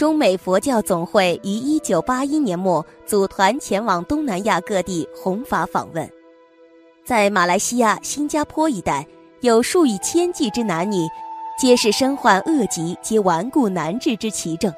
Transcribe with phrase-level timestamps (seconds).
[0.00, 6.10] 中美佛教总会于一九八一年末组团前往东南亚各地弘法访问，
[7.04, 9.06] 在马来西亚、新加坡一带，
[9.42, 11.06] 有数以千计之男女，
[11.58, 14.72] 皆是身患恶疾及顽固难治之奇症，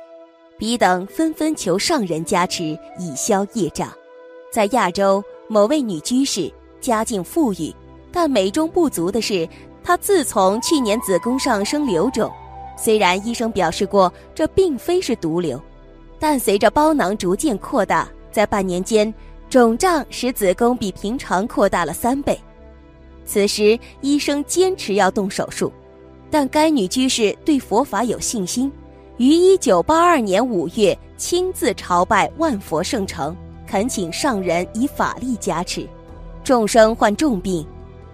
[0.59, 3.89] 彼等纷纷求上人加持以消业障。
[4.53, 7.73] 在亚洲，某位女居士家境富裕，
[8.11, 9.49] 但美中不足的是，
[9.85, 12.29] 她自从去年子宫上生瘤肿。
[12.77, 15.61] 虽然医生表示过这并非是毒瘤，
[16.19, 19.13] 但随着包囊逐渐扩大，在半年间，
[19.49, 22.39] 肿胀使子宫比平常扩大了三倍。
[23.25, 25.73] 此时医生坚持要动手术，
[26.31, 28.71] 但该女居士对佛法有信心，
[29.19, 35.87] 于一九八二年五月亲自朝拜万佛圣城，恳请上人以法力加持。
[36.43, 37.65] 众生患重病，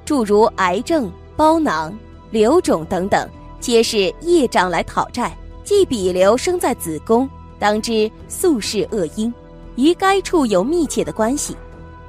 [0.05, 1.97] 诸如癌症、包囊、
[2.31, 3.27] 瘤肿等等。
[3.61, 7.29] 皆是业障来讨债，即彼瘤生在子宫，
[7.59, 9.33] 当知宿世恶因，
[9.77, 11.57] 与该处有密切的关系。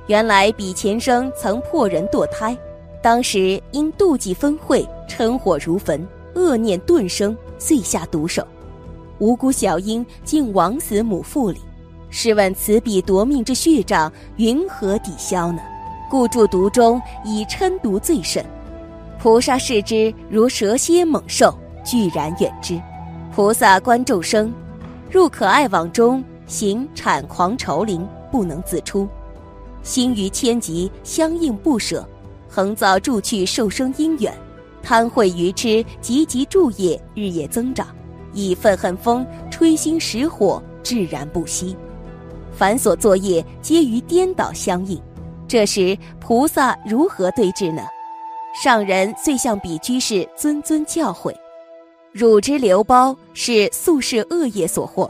[0.08, 2.58] 原来彼前生曾破人堕胎，
[3.02, 8.46] 当时因妒忌分秽，嗔火如焚，恶念顿生，遂下毒手，
[9.18, 11.60] 无辜小婴竟枉死母腹里。
[12.12, 15.60] 试问此彼夺命之血障，云何抵消呢？
[16.10, 18.44] 故住毒中，以嗔毒最甚。
[19.22, 21.54] 菩萨视之如蛇蝎猛兽，
[21.84, 22.82] 拒然远之。
[23.36, 24.54] 菩萨观众生，
[25.12, 29.08] 入可爱网中，行产狂愁灵，不能自出。
[29.84, 32.08] 心于千疾，相应不舍，
[32.48, 34.34] 横造助去受生因缘，
[34.82, 37.88] 贪恚愚痴，急急助业，日夜增长，
[38.32, 41.76] 以愤恨风吹心蚀火，炙然不息。
[42.54, 44.98] 凡所作业，皆于颠倒相应。
[45.46, 47.84] 这时菩萨如何对治呢？
[48.62, 51.34] 上人遂向彼居士谆谆教诲：
[52.12, 55.10] 汝之瘤包是宿世恶业所获，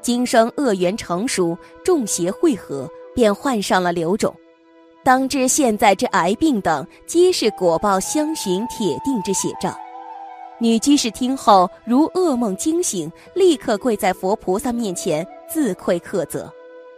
[0.00, 4.32] 今生恶缘成熟，众邪汇合，便患上了瘤肿。
[5.02, 9.76] 当知现在之癌病等，皆是果报相寻铁定之写照。
[10.60, 16.48] 女居士听后如噩梦惊醒，立刻跪在佛菩萨面前自愧克责。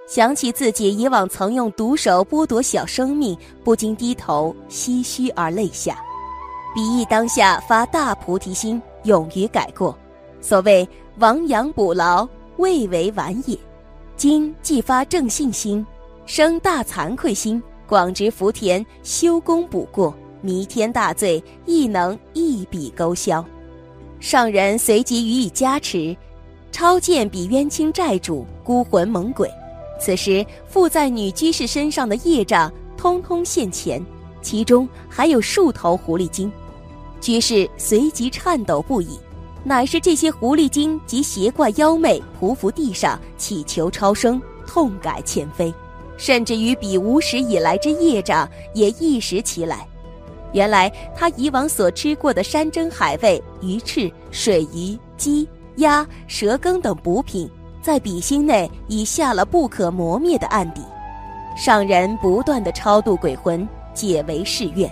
[0.06, 5.98] 想起自己以往曾用毒手剥夺小生命，不禁低头唏嘘而泪下。
[6.72, 9.98] 比翼当下发大菩提心，勇于改过。
[10.40, 12.28] 所谓亡羊补牢，
[12.58, 13.58] 未为晚也。
[14.16, 15.84] 今既发正信心，
[16.24, 23.44] 生大惭愧心，广植福田，修功补过，弥天大罪亦能一笔勾销。
[24.20, 26.16] 上人随即予以加持，
[26.70, 29.50] 超见彼冤亲债主、孤魂猛鬼。
[29.98, 34.04] 此时附在女居士身上的业障，通通现前，
[34.42, 36.50] 其中还有数头狐狸精。
[37.20, 39.18] 居士随即颤抖不已，
[39.64, 45.72] 乃是这些狐狸精及邪怪妖魅匍匐地上祈求超生，痛改前非，
[46.16, 49.88] 甚至于比无始以来之业障也一时起来。
[50.52, 57.50] 原来他以往所吃过的山珍海味、鱼翅、水鱼、鸡、鸭、蛇羹等补品。
[57.86, 60.82] 在笔心内已下了不可磨灭的案底，
[61.56, 63.64] 上人不断的超度鬼魂，
[63.94, 64.90] 解为誓愿。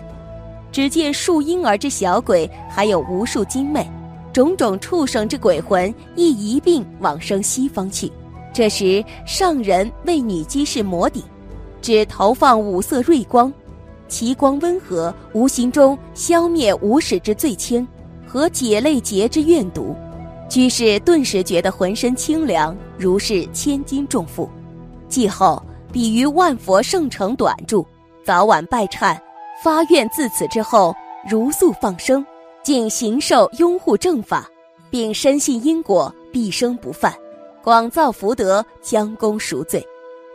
[0.71, 3.85] 只见树婴儿之小鬼，还有无数精魅，
[4.33, 8.13] 种种畜生之鬼魂，亦一并往生西方去。
[8.53, 11.21] 这时，上人为女居士摩顶，
[11.83, 13.53] 只投放五色瑞光，
[14.07, 17.85] 其光温和，无形中消灭无始之罪愆
[18.25, 19.97] 和解类劫之怨毒。
[20.49, 24.49] 居士顿时觉得浑身清凉，如是千斤重负。
[25.09, 25.61] 继后，
[25.93, 27.87] 比于万佛圣城短住，
[28.25, 29.19] 早晚拜忏，
[29.63, 30.95] 发愿自此之后
[31.29, 32.25] 如素放生，
[32.63, 34.49] 尽行受拥护正法，
[34.91, 37.13] 并深信因果必生不犯，
[37.63, 39.85] 广造福德，将功赎罪。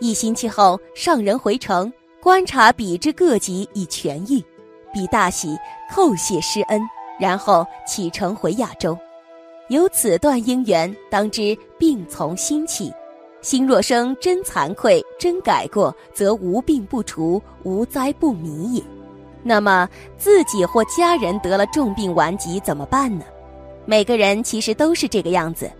[0.01, 1.91] 一星期后，上人回城
[2.21, 4.43] 观察彼之各级已痊愈，
[4.93, 5.55] 彼大喜，
[5.93, 6.81] 叩谢施恩，
[7.19, 8.97] 然后启程回亚洲。
[9.69, 12.91] 有此段因缘，当知病从心起。
[13.41, 18.83] 心若生真惭愧、真改过，则无病不除，无灾不弥也。
[19.43, 19.87] 那么
[20.17, 23.23] 自己或家人得了重病顽疾怎么办呢？
[23.85, 25.71] 每个人其实都是这个样子，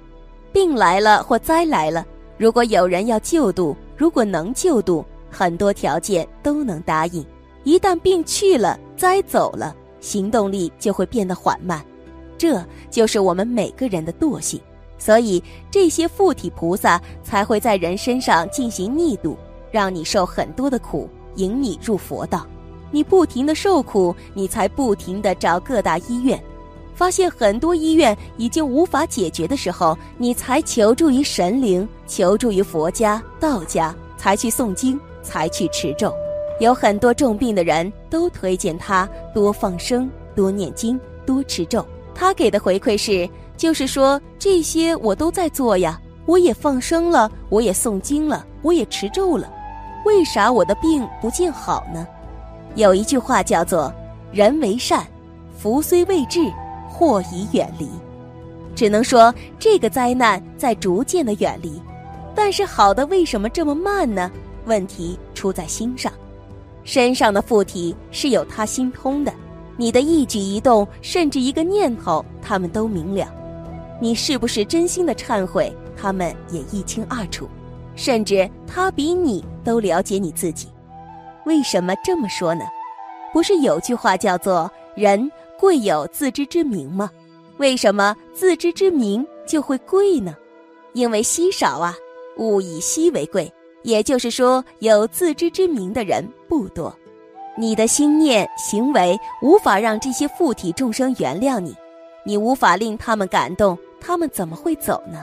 [0.53, 2.06] 病来了或灾来了，
[2.38, 7.25] 如果有人要救度，如果能救度，很多条件都能答应。
[7.63, 11.83] 一旦病去了，灾走了，行动力就会变得缓慢。
[12.39, 14.59] 这就是我们每个人的惰性，
[14.97, 19.38] 所以这些附体菩萨才会在人身上进行逆度，
[19.69, 22.47] 让你受很多的苦，引你入佛道。
[22.91, 26.41] 你不停的受苦，你才不停的找各大医院，
[26.95, 36.13] 发现很多医院已经无法解决的时候，你才求助于神灵，求助于佛家、道家，才去诵经，才去持咒。
[36.62, 41.86] 有很多重病的人都推荐他多放生、多念经、多持咒。
[42.19, 49.50] 他给的回馈是，就是说这些我都在做呀，我也放生了，我也诵经了，我也持咒了，
[50.06, 52.06] 为啥我的病不见好呢？
[52.75, 53.89] 有一句话叫做
[54.33, 55.07] “人为善，
[55.57, 56.51] 福虽未至，
[56.89, 57.88] 祸已远离”，
[58.75, 61.81] 只能说这个灾难在逐渐的远离，
[62.36, 64.30] 但是好的为什么这么慢呢？
[64.65, 66.12] 问题出在心上。
[66.83, 69.33] 身上的附体是有他心通的，
[69.80, 73.34] 你的一举一动，甚至一个念头，他们都明了。
[74.02, 77.48] 你是不是真心的忏悔，他们也一清二楚，
[77.96, 80.68] 甚至他比你都了解你自己。
[81.46, 82.66] 为什么这么说呢？
[83.34, 87.10] 不是有句话叫做“人贵有自知之明”吗？
[87.56, 90.36] 为什么自知之明就会贵呢？
[90.92, 91.96] 因为稀少啊，
[92.36, 93.50] 物以稀为贵。
[93.84, 96.94] 也就是说，有自知之明的人不多。
[97.60, 101.76] 你的心念行为无法让这些附体众生原谅你，
[102.24, 105.22] 你无法令他们感动，他们怎么会走呢？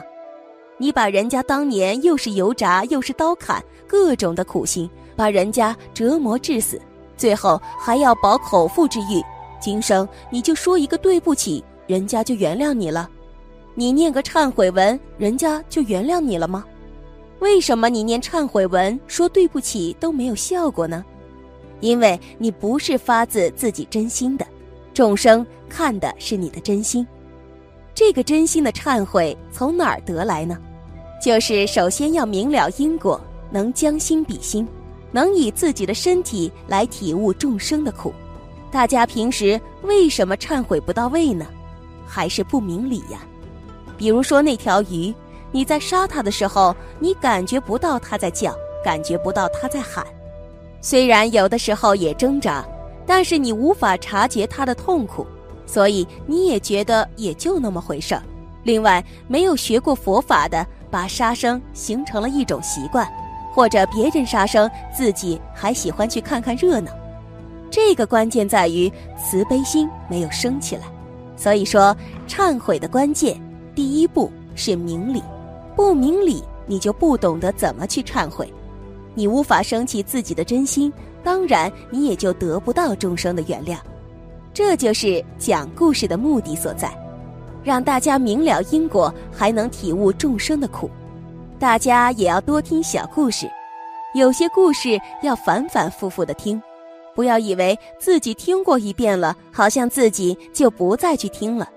[0.77, 6.79] 你把人家当年又是油炸又是刀砍，各种的苦心，把人家折磨致死，
[7.17, 9.19] 最后还要饱口腹之欲，
[9.59, 13.09] 今生你就说一个对不起，人家就原谅你了？
[13.73, 16.63] 你念个忏悔文，人家就原谅你了吗？
[17.39, 21.03] 为什么你念忏悔文说对不起都没有效果呢？
[21.79, 24.45] 因为你不是发自自己真心的，
[24.93, 27.05] 众生看的是你的真心。
[27.93, 30.57] 这个真心的忏悔从哪儿得来呢？
[31.21, 33.19] 就是首先要明了因果，
[33.49, 34.67] 能将心比心，
[35.11, 38.13] 能以自己的身体来体悟众生的苦。
[38.71, 41.45] 大家平时为什么忏悔不到位呢？
[42.05, 43.19] 还是不明理呀？
[43.97, 45.13] 比如说那条鱼。
[45.49, 48.53] 你在杀它的时候，你感觉不到它在叫，
[48.83, 50.05] 感觉不到它在喊。
[50.89, 52.65] 虽然有的时候也挣扎，
[53.05, 55.27] 但是你无法察觉它的痛苦，
[55.65, 58.23] 所以你也觉得也就那么回事儿。
[58.63, 63.05] 另外，没有学过佛法的，把杀生形成了一种习惯，
[63.53, 66.89] 或者别人杀生，自己还喜欢去看看热闹。
[67.69, 68.89] 这个关键在于
[69.21, 70.83] 慈悲心没有升起来。
[71.35, 71.93] 所以说，
[72.29, 73.37] 忏悔的关键
[73.75, 75.21] 第一步是明理。
[75.75, 78.49] 不明理，你就不懂得怎么去忏悔，
[79.17, 80.93] 你无法升起自己的真心，
[81.23, 83.79] 当然你也就得不到众生的原谅。
[84.53, 86.95] 这就是讲故事的目的所在，
[87.63, 90.87] 让大家明了因果，还能体悟众生的苦。
[91.57, 93.49] 大家也要多听小故事，
[94.13, 96.61] 有些故事要反反复复的听，
[97.15, 101.67] 不要以为自己听过一遍了，好像自己就不再去听了。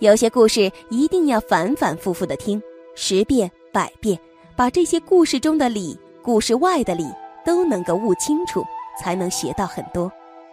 [0.00, 2.62] 有些故事一定要反反复复的听。
[2.94, 4.18] 十遍百遍，
[4.54, 7.06] 把这些故事中的理、故事外的理
[7.44, 8.64] 都能够悟清楚，
[9.00, 10.10] 才能学到很多。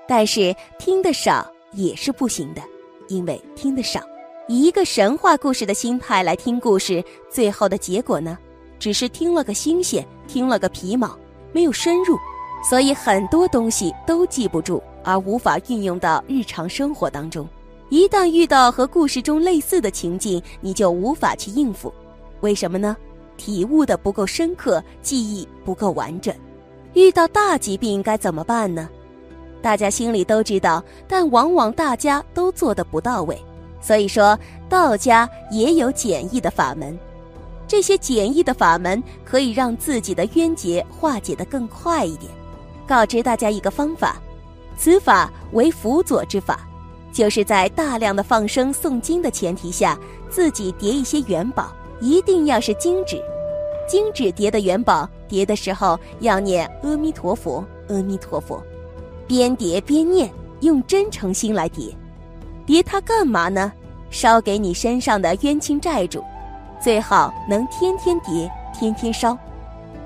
[0.07, 2.61] 但是听得少也是不行的，
[3.07, 3.99] 因为听得少，
[4.47, 8.37] 以一个神话故事的心态来听故事，最后的结果呢，
[8.77, 11.17] 只是听了个新鲜，听了个皮毛，
[11.51, 12.19] 没有深入，
[12.69, 17.49] 所以很多东西都记不住，而无法运用到日常生活当中。
[17.89, 21.91] 一旦遇到和故事中类似的情境，你就无法去应付。
[22.41, 22.95] 为什么呢？
[23.37, 26.33] 体悟的不够深刻，记忆不够完整。
[26.93, 28.87] 遇到大疾病该怎么办呢？
[29.61, 33.41] 大家心里都知道，但往往大家都做的不到位。
[33.81, 34.37] 所以说，
[34.69, 36.97] 道家也有简易的法门。
[37.67, 42.31] 这些简易的法门可以让自己的冤结化解的更快一点。
[42.85, 44.17] 告知大家一个方法，
[44.77, 46.59] 此法为辅佐之法，
[47.11, 49.97] 就是在大量的放生诵经的前提下，
[50.29, 51.73] 自己叠一些元宝。
[52.03, 53.23] 一定要是金纸，
[53.87, 58.61] 金纸叠的元宝，叠的时候要念阿弥陀佛，阿弥陀佛，
[59.25, 60.29] 边叠边念，
[60.59, 61.95] 用真诚心来叠。
[62.65, 63.71] 叠它干嘛呢？
[64.09, 66.21] 烧给你身上的冤亲债主，
[66.77, 69.37] 最好能天天叠，天天烧。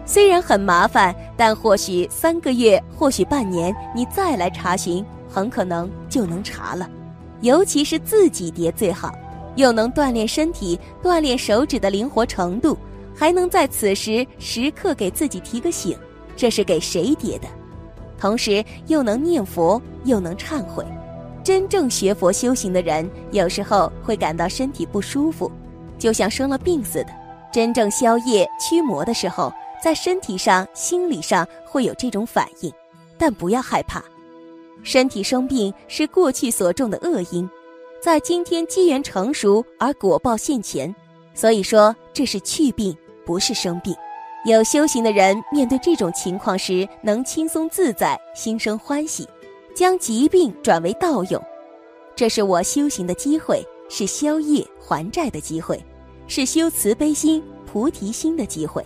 [0.05, 6.87] 虽然很麻烦，但或许三个月，或许半年，你再来查询，很可能就能查了。
[7.41, 9.11] 尤其是自己叠最好。
[9.57, 12.77] 又能锻炼身体，锻炼手指的灵活程度，
[13.13, 15.97] 还能在此时时刻给自己提个醒，
[16.35, 17.47] 这是给谁叠的？
[18.19, 20.85] 同时又能念佛，又能忏悔。
[21.43, 25.51] 真正学佛修行的人，有时候会感到身体不舒服，
[25.97, 27.09] 就像生了病似的。
[27.51, 29.51] 真正消业驱魔的时候，
[29.83, 32.71] 在身体上、心理上会有这种反应，
[33.17, 34.03] 但不要害怕，
[34.83, 37.49] 身体生病是过去所种的恶因。
[37.99, 40.93] 在今天机缘成熟而果报现前，
[41.33, 43.95] 所以说这是去病，不是生病。
[44.45, 49.27] 有修行的人面对这种情况时，能轻松自在，心生欢喜，
[49.75, 51.43] 将疾病转为道用。
[52.15, 55.83] 这是我修行的机会，是消业还债的机会，
[56.27, 58.81] 是修慈悲心、菩提心的机会。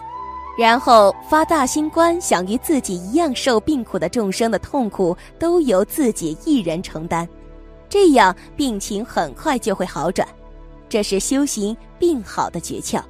[0.58, 7.28] 然后发大心观，想与自己一样受病苦的众生的痛苦都由自己一人承担，
[7.92, 10.26] 这样病情很快就会好转。
[10.88, 13.02] 这是修行病好的诀窍，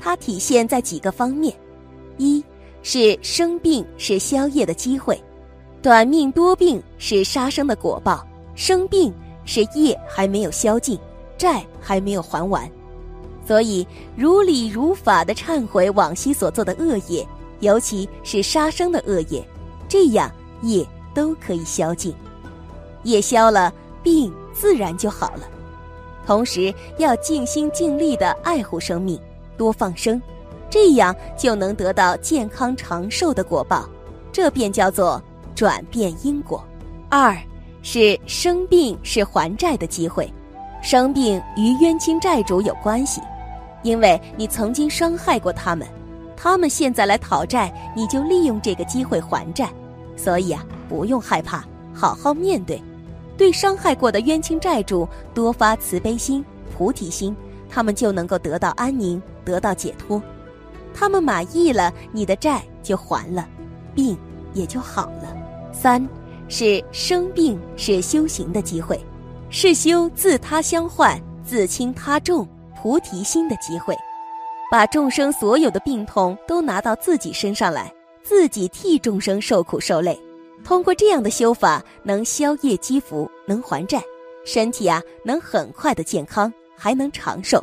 [0.00, 1.54] 它体现在几个方面：
[2.18, 2.44] 一
[2.82, 5.22] 是生病是消业的机会，
[5.80, 8.26] 短命多病是杀生的果报，
[8.56, 9.14] 生病
[9.44, 10.98] 是业还没有消尽，
[11.38, 12.68] 债还没有还完。
[13.46, 13.86] 所以，
[14.16, 17.24] 如理如法的忏悔往昔所做的恶业，
[17.60, 19.46] 尤其是杀生的恶业，
[19.88, 20.28] 这样
[20.62, 22.12] 业都可以消尽。
[23.04, 25.42] 业消了，病自然就好了。
[26.26, 29.20] 同时，要尽心尽力的爱护生命，
[29.56, 30.20] 多放生，
[30.68, 33.88] 这样就能得到健康长寿的果报。
[34.32, 35.20] 这便叫做
[35.54, 36.62] 转变因果。
[37.08, 37.36] 二
[37.82, 40.32] 是生病是还债的机会，
[40.82, 43.20] 生病与冤亲债主有关系。
[43.82, 45.88] 因为你曾经伤害过他们，
[46.36, 49.68] 他们现在来讨债，你就利用这个机会还债，
[50.16, 51.64] 所以啊，不用害怕，
[51.94, 52.80] 好好面对，
[53.40, 56.44] 对伤害过的冤亲债主多发慈悲心、
[56.76, 57.34] 菩提心，
[57.70, 60.22] 他们就能够得到安宁，得到解脱，
[60.92, 63.48] 他们满意了，你的债就还了，
[63.94, 64.14] 病
[64.52, 65.34] 也就好了。
[65.72, 66.06] 三，
[66.48, 69.00] 是生病是修行的机会，
[69.48, 72.46] 是修自他相换，自轻他重。
[72.76, 73.96] 菩提心的机会，
[74.70, 77.90] 把众生所有的病痛都拿到自己身上来，
[78.22, 80.20] 自己替众生受苦受累。
[80.64, 84.02] 通过这样的修法，能消业积福，能还债，
[84.44, 87.62] 身体啊能很快的健康，还能长寿。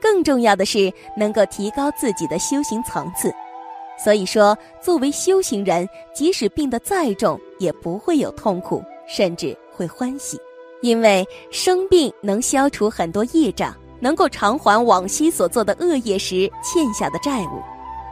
[0.00, 3.32] 更重要的是，能够提高自己的修行层次。
[4.02, 10.38] 所以说，作为修行人，即使病得再重，也不会有痛苦，甚至会欢喜，
[10.82, 13.74] 因为生病能消除很多业障。
[13.98, 17.62] 能够偿还往昔所做的恶业时欠下的债务，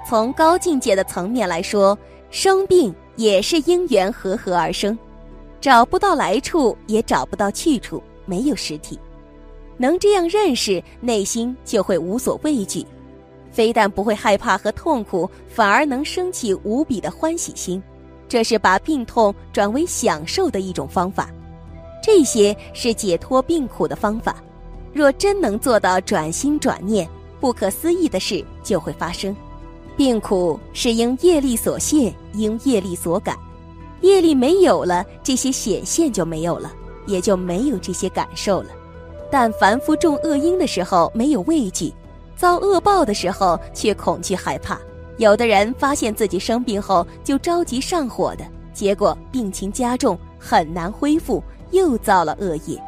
[0.09, 1.97] 从高境界的层面来说，
[2.31, 4.99] 生病也是因缘和合而生，
[5.61, 8.99] 找不到来处，也找不到去处，没有实体。
[9.76, 12.87] 能这样认识，内心就会无所畏惧，
[13.50, 17.83] 非但不会害怕和痛苦，反而能升起无比的欢喜心。
[18.28, 21.30] 这是把病痛转为享受的一种方法，
[22.02, 24.42] 这些是解脱病苦的方法。
[24.92, 27.09] 若真能做到转心转念，
[27.40, 29.35] 不可思议的事就会发生。
[29.97, 33.37] 病苦是因业力所现，因业力所感。
[34.01, 36.73] 业力没有了，这些显现就没有了，
[37.07, 38.71] 也就没有这些感受了。
[39.31, 41.93] 但凡夫种恶因的时候没有畏惧，
[42.37, 44.79] 遭恶报的时候却恐惧害怕。
[45.17, 52.83] 有的人发现自己生病后就着急上火的，结果病情加重，很难恢复，又造了恶业。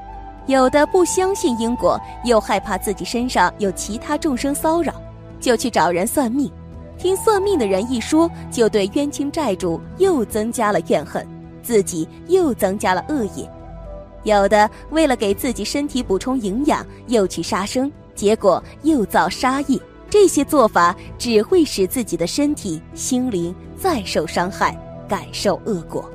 [0.47, 4.93] 有的不相信因果，又害怕自己身上有其他众生骚扰，
[5.41, 6.51] 就去找人算命。
[6.99, 11.27] 听算命的人一说，就对冤亲债主又增加了怨恨，
[11.63, 13.51] 自己又增加了恶业。
[14.25, 19.79] 有的为了给自己身体补充营养，又去杀生，结果又造杀业。
[20.09, 24.77] 这些做法只会使自己的身体、心灵再受伤害，
[25.09, 26.11] 感受恶果。